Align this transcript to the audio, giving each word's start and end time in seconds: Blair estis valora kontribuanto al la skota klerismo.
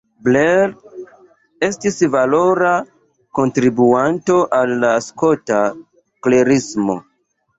Blair 0.27 0.71
estis 1.67 1.99
valora 2.15 2.71
kontribuanto 3.39 4.39
al 4.61 4.73
la 4.85 4.91
skota 5.09 5.59
klerismo. 6.29 6.97